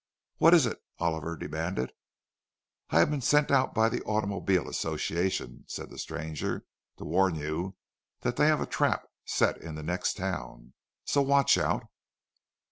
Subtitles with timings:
[0.37, 1.91] "What is it?" Oliver demanded.
[2.89, 6.65] "I have been sent out by the Automobile Association," said the stranger,
[6.97, 7.75] "to warn you
[8.21, 10.73] that they have a trap set in the next town.
[11.05, 11.83] So watch out."